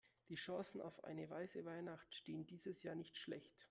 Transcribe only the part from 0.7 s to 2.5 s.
auf eine weiße Weihnacht stehen